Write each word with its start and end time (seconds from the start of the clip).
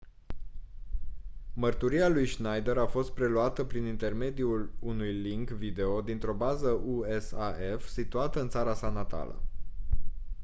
mărturia 1.53 2.07
lui 2.07 2.27
schneider 2.27 2.77
a 2.77 2.85
fost 2.85 3.11
preluată 3.11 3.63
prin 3.63 3.85
intermediul 3.85 4.69
unui 4.79 5.13
link 5.13 5.49
video 5.49 6.01
dintr-o 6.01 6.33
bază 6.33 6.69
usaf 6.71 7.87
situată 7.87 8.41
în 8.41 8.49
țara 8.49 8.73
sa 8.73 8.89
natală 8.89 9.41